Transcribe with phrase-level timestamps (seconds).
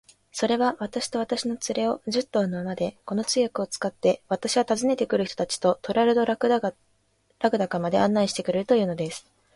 [0.31, 9.27] それは、私と私の連れを、十頭の馬で、この通訳を使って、私は訪ねて来る人たちとトラルドラグダカまで案内してくれるというのです。